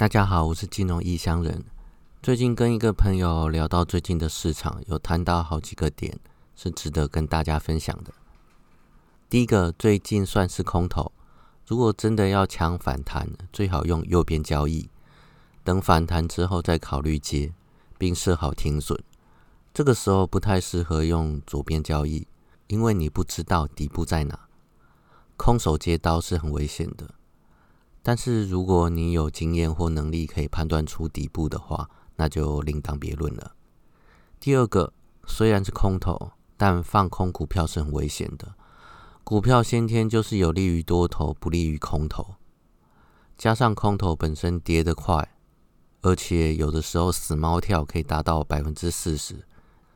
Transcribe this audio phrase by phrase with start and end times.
[0.00, 1.62] 大家好，我是金融异乡人。
[2.22, 6.18] 最近跟一个朋友聊到最近的市场，有谈到好几个点
[6.56, 8.10] 是值得跟大家分享的。
[9.28, 11.12] 第一个，最近算是空头，
[11.66, 14.88] 如果真的要抢反弹，最好用右边交易，
[15.62, 17.52] 等反弹之后再考虑接，
[17.98, 18.98] 并设好停损。
[19.74, 22.26] 这个时候不太适合用左边交易，
[22.68, 24.48] 因为你不知道底部在哪，
[25.36, 27.10] 空手接刀是很危险的。
[28.02, 33.52] 但是如果你有经验或能力可以判断出底部的话，那就另当别论了。
[34.38, 34.92] 第二个，
[35.26, 38.54] 虽然是空头，但放空股票是很危险的。
[39.22, 42.34] 股票先天就是有利于多头，不利于空头。
[43.36, 45.34] 加上空头本身跌得快，
[46.00, 49.46] 而且有的时候死猫跳可以达到百分之四十。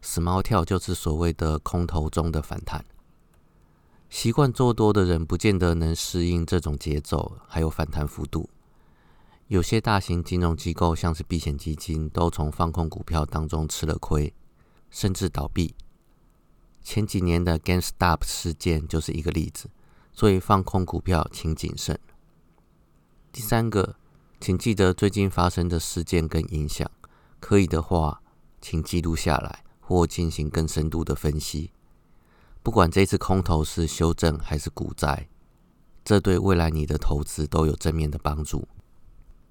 [0.00, 2.84] 死猫跳就是所谓的空头中的反弹。
[4.08, 8.48] 习惯做多的人不见得能适应这种节奏，还有反弹幅度。
[9.46, 14.32] 有些大型金融机构，像是避险基金，都从放空股票当中吃了亏，
[14.90, 15.74] 甚至倒闭。
[16.82, 19.68] 前几年的 GameStop 事件就是一个例子。
[20.10, 21.96] 所以放空股票，请谨慎。
[23.30, 23.94] 第三个，
[24.40, 26.90] 请记得最近发生的事件跟影响，
[27.38, 28.20] 可以的话，
[28.60, 31.70] 请记录下来，或进行更深度的分析。
[32.68, 35.26] 不管这次空头是修正还是股灾，
[36.04, 38.68] 这对未来你的投资都有正面的帮助。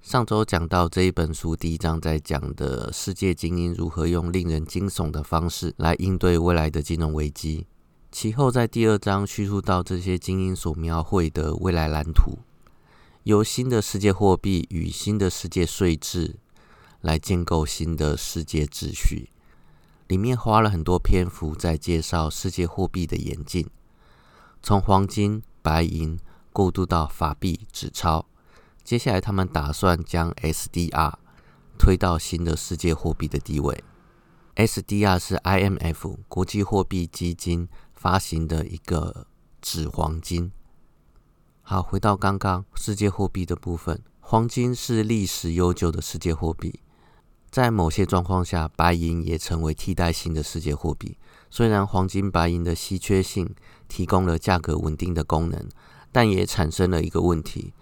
[0.00, 7.66] 上周讲到这一本书第一章在讲的世界精英如何用令人惊悚的方式来应对未来的金融危机。
[8.12, 12.38] 其后在第二章叙述到这些精英所描绘的未来蓝图，
[13.24, 16.36] 由新的世界货币与新的世界税制
[17.00, 19.30] 来建构新的世界秩序。
[20.10, 23.64] 里面花了很多篇幅在介绍世界货币的演进，
[24.60, 26.18] 从黄金、白银
[26.52, 28.26] 过渡到法币、纸钞。
[28.82, 31.12] 接下来，他们打算将 SDR
[31.78, 33.84] 推到新的世界货币的地位。
[34.56, 39.28] SDR 是 IMF 国际货币基金发行的一个
[39.62, 40.50] 纸黄金。
[41.62, 46.80] 好，回到刚刚世界货币的部分，黄金是历史悠久的世界货币。
[47.50, 51.16] 在某些状况下，白银也成为替代性的世界货币。
[51.50, 53.54] 虽然黄金、白银的稀缺性
[53.88, 55.68] 提供了价格稳定的功能，
[56.12, 57.72] 但也产生了一个问题。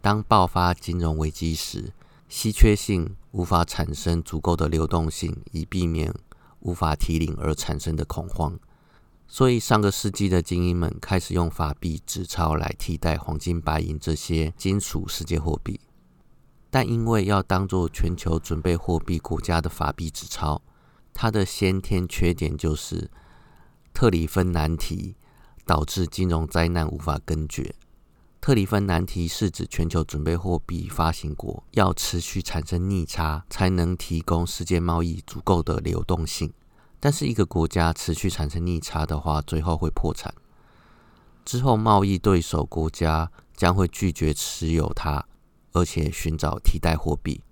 [0.00, 1.92] 当爆发金融危机时，
[2.28, 6.14] 稀缺性无法产生足够的流动性，以避免
[6.60, 8.56] 无法提领而产生的恐慌。
[9.26, 15.80] 所以，上个世纪的精英们开始用法币、纸钞来替代黄金、白银这些金属世界货币。
[16.76, 20.60] 但因为要当做全球准备货币国家的法币、纸钞，
[21.14, 23.10] 它的先天缺点就是
[23.94, 25.16] 特里芬难题，
[25.64, 27.74] 导致金融灾难无法根绝。
[28.42, 36.52] 特里芬难题是指全球准备货币发行国要持续产生逆差，才能提供世界贸易足够的流动性。
[37.00, 40.34] 但是，一个国家持续产生逆差的话，最后会破产。
[41.42, 45.24] 之后，贸易对手国家将会拒绝持有它，
[45.76, 47.42] 而且寻找替代货币。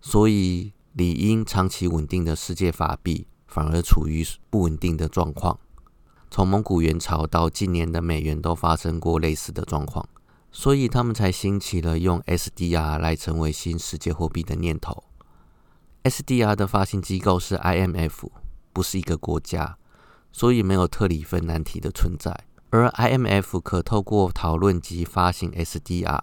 [0.00, 5.58] 所以，理应长期稳定的世界法币反而处于不稳定的状况。
[6.30, 10.08] 从蒙古元朝到近年的美元，都发生过类似的状况。
[10.50, 15.04] 所以他们才兴起了用 SDR 来成为新世界货币的念头。
[16.04, 18.30] SDR 的发行机构是 IMF，
[18.72, 19.76] 不是一个国家，
[20.32, 22.34] 所以没有特里芬难题的存在。
[22.70, 26.20] 而 IMF 可透过讨论及发行 SDR，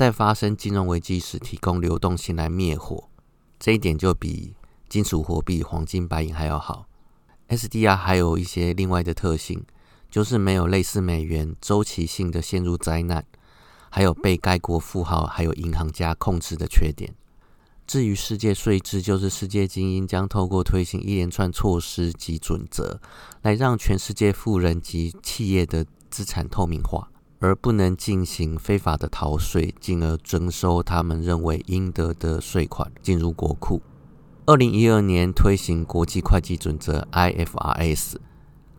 [0.00, 3.10] 在发生金融危机时提供流动性来灭火。
[3.58, 4.54] 这一点就比
[4.88, 6.86] 金属货币黄金、白银还要好。
[7.50, 9.62] SDR 还有一些另外的特性。
[10.10, 13.22] 就是没有类似美元周期性的陷入灾难，
[13.90, 17.14] 还有被该国富豪还有银行家控制的缺点。
[17.86, 22.98] 至于世界税制，就是世界精英将透过推行一连串措施及准则，
[23.42, 33.82] 来让全世界富人及企业的资产透明化，而不能进行非法的逃税，进而征收他们认为应得的税款进入国库。
[34.46, 38.16] 二零一二年推行国际会计准则 IFRS。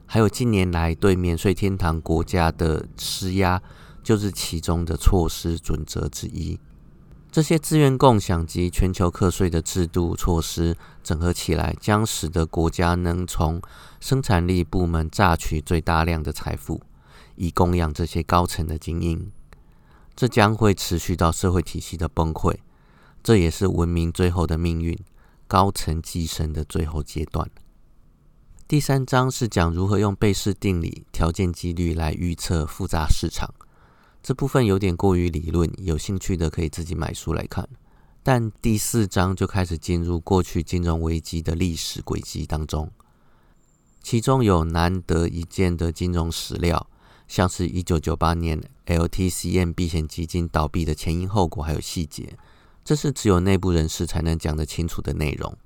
[0.06, 3.62] 还有近年来对免税天堂国家的施压，
[4.04, 6.60] 就是其中的措施准则之一。
[7.32, 13.62] 这些资源共享及全球课税的制度措施整合起来，将使得国家能从
[14.02, 16.82] 生产力部门榨取最大量的财富，
[17.36, 19.32] 以供养这些高层的精英。
[20.16, 22.58] 这将会持续到社会体系的崩溃，
[23.24, 24.98] 这也是文明最后的命运——
[25.48, 27.50] 高层寄生的最后阶段。
[28.68, 33.54] 第三章是讲如何用贝氏定理、条件几率来预测复杂市场。
[34.24, 37.68] 这部分有点过于理论，有兴趣的可以自己买书来看。
[38.22, 42.92] 但第四章就开始进入过去金融危机的历史轨迹当中，
[44.04, 46.88] 其中有难得一见的金融史料，
[47.32, 52.38] 像是一九九八年 LTCM 避险基金倒闭的前因后果还有细节，
[52.84, 55.58] 这是只有内部人士才能讲得清楚的内容。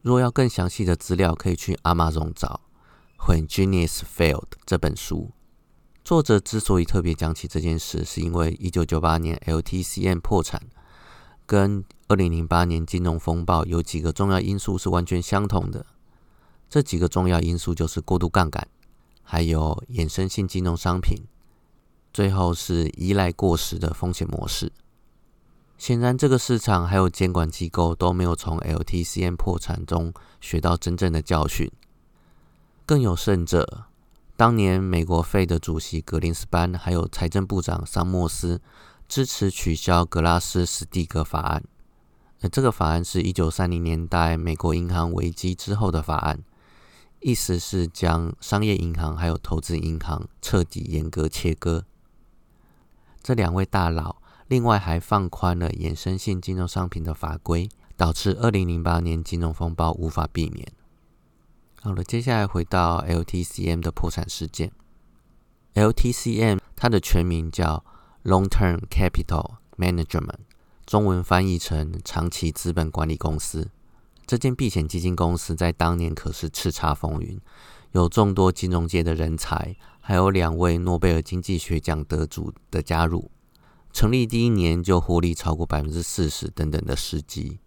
[0.00, 2.62] 若要更详细的资料，可以去 Amazon 找
[3.26, 5.32] 《When Genius Failed》这本书。
[6.02, 10.62] 作者之所以特别讲起这件事，是因为一九九八年 LTCM 破产。
[11.44, 15.84] 跟二零零八年金融风暴有几个重要因素是完全相同的。
[16.70, 18.66] 这几个重要因素就是过度杠杆，
[19.30, 21.18] 还有衍生性金融商品，
[22.14, 24.72] 最后是依赖过时的风险模式。
[25.76, 31.70] 显然，这个市场还有监管机构都没有从 LTCM 破产中学到真正的教训。
[32.86, 33.84] 更有甚者，
[34.34, 38.62] 当年美国费的主席格林斯潘还有财政部长桑莫斯。
[39.08, 41.64] 支持取消格拉斯史蒂格法案。
[42.42, 46.42] 呃，这个法案是一九三零年代美国银行危机之后的法案，
[47.28, 51.84] 意思是将商业银行还有投资银行彻底严格切割。
[53.22, 60.72] 这两位大佬另外还放宽了衍生性金融商品的法规，导致二零零八年金融风暴无法避免。
[61.82, 64.72] 好了，接下来回到 LTCM 的破产事件。
[65.74, 67.84] LTCM 它的全名叫。
[68.24, 70.40] Long-term Capital Management，
[70.84, 73.70] 中文翻译成长期资本管理公司。
[74.28, 77.40] 这间避险基金公司在当年可是叱咤风云，
[77.92, 83.30] 有众多金融界的人才，还有两位诺贝尔经济学奖得主的加入。
[83.90, 87.60] 成立第一年就获利超过百分之四十等等的事迹。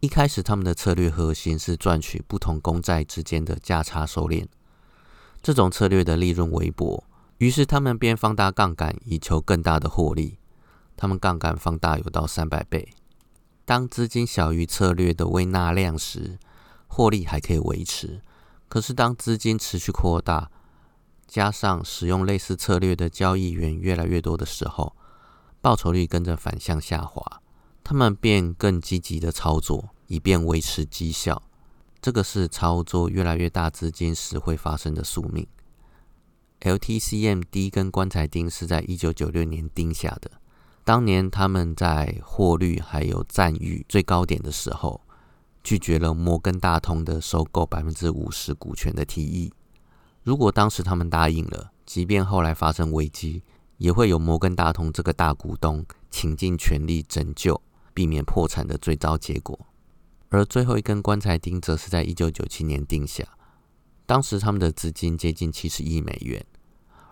[0.00, 4.46] 一开始他们的策略核心是赚取不同公债之间的价差收敛，
[5.40, 7.04] 这种策略的利润微薄。
[7.36, 10.38] 于是他们便放大杠杆，以求更大的获利。
[10.96, 12.88] 他们杠杆放大有到三百倍。
[13.68, 16.38] 当资金小于策略的微纳量时，
[16.86, 18.22] 获利还可以维持。
[18.66, 20.50] 可是当资金持续扩大，
[21.26, 24.96] 加上使用类似策略的交易员越来越多的时候，
[25.60, 27.42] 报酬率跟着反向下滑。
[27.84, 31.42] 他们便更积极的操作，以便维持绩效。
[32.00, 35.46] 这个是操作越来越大资金时会发生的宿命。
[36.62, 40.30] LTCM 第一根棺材钉是在一九九六年钉下的。
[40.88, 45.02] 当年他们在获率还有赞誉最高点的时候，
[45.62, 49.52] 拒绝了摩根大通的收购百分之五十股权的提议。
[50.22, 53.42] 如果当时他们答应了，即便后来发生危机，
[53.76, 57.60] 也会有摩根大通这个大股东倾尽全力拯救，
[57.92, 59.58] 避免破产的最糟结果。
[60.30, 63.22] 而最后一根棺材钉则是在一九九七年定下。
[64.06, 66.46] 当时他们的资金接近七十亿美元，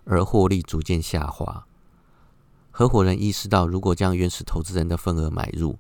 [0.05, 1.67] 而获利逐渐下滑。
[2.79, 5.79] 合伙人意识到，如果将原始投资人的份额买入，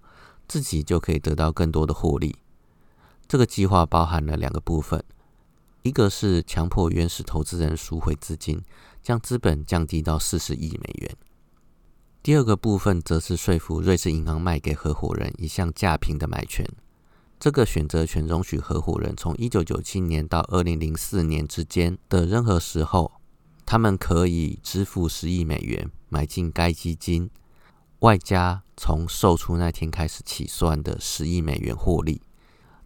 [0.48, 2.36] 自己就可以得到更多的获利。
[3.28, 5.04] 这个计划包含了两个部分：
[5.82, 8.62] 一个是强迫原始投资人赎回资金，
[9.02, 11.12] 将资本降低到四十亿美元；
[12.22, 16.66] 第二个部分则是说服瑞士银行卖给合伙人一项价平的买权。
[17.38, 23.12] 这个选择权容许合伙人从一九九七年到二零零四年之间的任何时候，
[23.66, 27.28] 他们可以支付十亿美元买进该基金，
[27.98, 32.22] 外加从售出那天开始起算的十亿美元获利，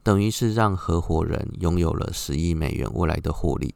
[0.02, 3.74] 等于是让合伙人拥有了十亿美元未来的获利。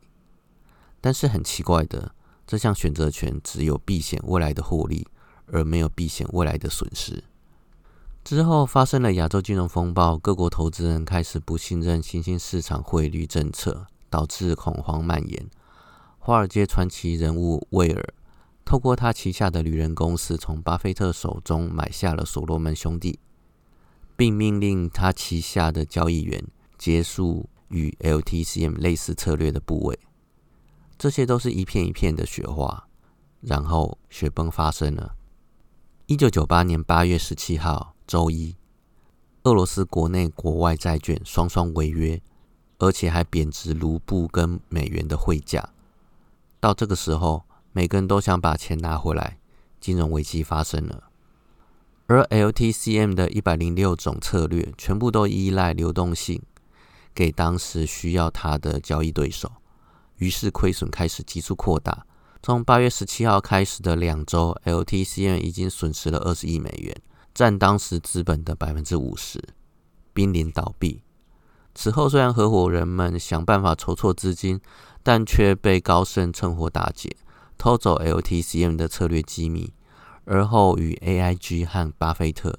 [1.03, 2.15] 但是很奇怪的，
[2.47, 5.07] 这项选择权只有避险未来的获利，
[5.49, 7.23] 而没有避险未来的损失。
[8.25, 15.47] 之后发生了亚洲金融风暴，各国投资人开始不信任新兴市场汇率政策，导致恐慌蔓延。
[16.27, 18.15] 华尔街传奇人物威尔
[18.65, 23.19] 透过他旗下的旅人公司，从巴菲特手中买下了所罗门兄弟，
[24.17, 26.43] 并命令他旗下的交易员
[26.79, 29.99] 结束与 LTCM 类似策略的部位。
[30.97, 32.89] 这些都是一片一片的雪花，
[33.43, 35.15] 然后雪崩发生了。
[36.07, 37.95] 一九九八年八月十七号。
[38.07, 38.57] 周一，
[39.43, 42.19] 俄罗斯国内国外债券双双违约，
[42.79, 45.69] 而且还贬值卢布跟美元的汇价。
[46.65, 49.37] 到这个时候，每个人都想把钱拿回来，
[49.83, 51.11] 金融危机发生了。
[52.07, 56.41] 而 LTCM 的一百零六种策略，全部都依赖流动性
[57.15, 59.53] 给当时需要它的交易对手，
[60.17, 62.07] 于是亏损开始急速扩大。
[62.43, 66.97] 从八月十七号开始的两周，LTCM 已经损失了二十亿美元。
[67.35, 69.39] 占当时资本的百分之五十，
[70.15, 71.03] 濒临倒闭。
[71.75, 74.61] 此后，虽然合伙人们想办法筹措资金，
[75.05, 77.15] 但却被高盛趁火打劫，
[77.59, 79.71] 偷走 LTCM 的策略机密，
[80.25, 82.59] 而后与 AIG 和巴菲特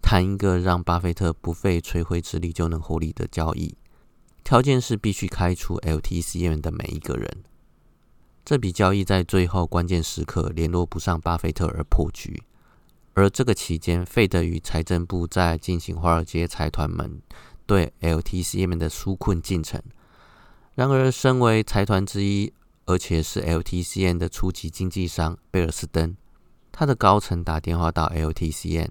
[0.00, 3.74] 谈一个让巴菲特不费吹灰之力就能获利的交易，
[4.44, 7.28] 条件是必须开除 LTCM 的每一个人。
[8.44, 12.44] 这笔交易在最后关键时刻联络不上巴菲特而破局，
[13.14, 17.20] 而这个期间，费德与财政部在进行华尔街财团们
[17.66, 19.82] 对 LTCM 的纾困进程。
[20.74, 22.50] 然而，身为财团之一，
[22.86, 26.16] 而且是 LTCN 的初级经纪商贝尔斯登，
[26.72, 28.88] 他的高层打电话到 LTCN，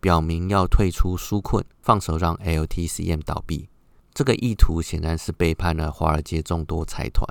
[0.00, 3.68] 表明要退出纾困，放手让 LTCN 倒闭。
[4.14, 7.28] 这个意图显然是背叛了华尔街众多财团。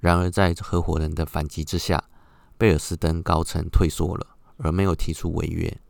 [0.00, 2.02] 然而，在合伙人的反击之下，
[2.56, 4.26] 贝尔斯登高层退缩了，
[4.56, 5.80] 而没有提出违约。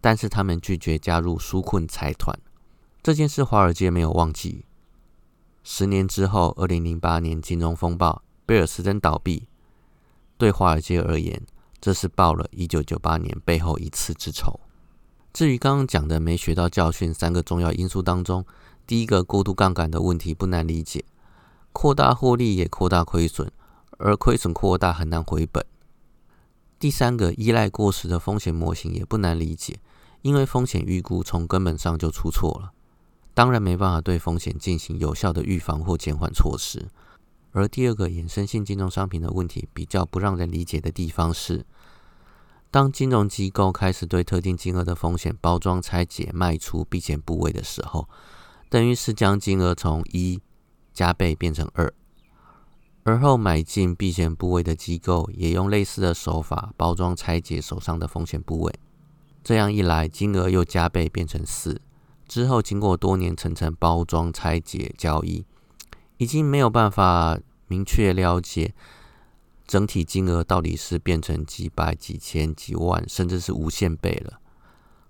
[0.00, 2.36] 但是，他们拒绝加入纾困财团。
[3.00, 4.64] 这件事，华尔街没有忘记。
[5.64, 9.46] 十年之后，二零零八年金融风暴，贝尔斯登倒闭。
[10.36, 11.40] 对华尔街而言，
[11.80, 14.58] 这是报了一九九八年背后一次之仇。
[15.32, 18.44] 至于刚刚讲的没学到教训三个重要因素当中，
[18.86, 21.04] 第一个过度杠杆的问题不难理解。
[21.72, 23.50] 扩大获利也扩大亏损，
[23.98, 25.64] 而亏损扩大很难回本。
[26.78, 29.78] 第三个，依赖过时的风险模型也不难理解，
[30.22, 32.72] 因为风险预估从根本上就出错了，
[33.34, 36.88] 当然没办法对风险进行有效的预防或减缓措施。
[37.52, 41.66] 而第二个衍生性金融商品的问题比较不让人理解的地方是，
[42.70, 48.08] 当金融机构开始对特定金额的风险包装拆解卖出避险部位的时候，
[48.68, 50.40] 等于是将金额从一。
[50.94, 51.90] 加倍变成二，
[53.04, 58.74] 而后买进避险部位的机构也用类似的手法包装拆解手上的风险部位，
[59.42, 61.80] 这样一来金额又加倍变成四。
[62.32, 65.44] 之后经过多年层层包装拆解交易，
[66.16, 68.74] 已经没有办法明确了解
[69.66, 74.40] 整体金额到底是变成几百、几千、几万，甚至是无限倍了。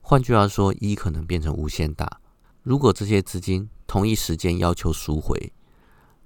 [0.00, 2.20] 换句话说，一可能变成无限大。
[2.64, 5.52] 如果这些资金同一时间要求赎回，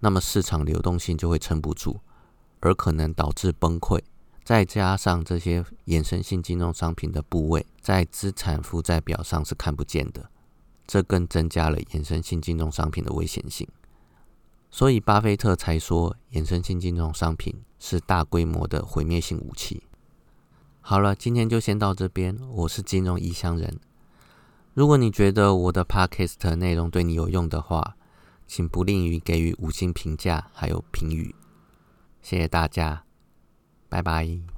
[0.00, 2.00] 那么市场流动性就会撑不住，
[2.60, 4.00] 而可能导致崩溃。
[4.42, 10.30] 再加上这些衍生性金融商品的部位在资产负债表上是看不见的，
[10.86, 13.66] 这更增加了衍生性金融商品的危险性。
[14.70, 19.82] 所以，巴菲特才说衍生性金融商品是大规模的毁灭性武器。
[20.80, 22.38] 好了，今天就先到这边。
[22.50, 23.78] 我是金融异乡人。
[24.74, 27.96] 如果你觉得我的 podcast 内容对你有用的话，
[28.46, 31.34] 请不吝于给予五星评价，还有评语，
[32.20, 33.04] 谢谢大家，
[33.88, 34.55] 拜拜。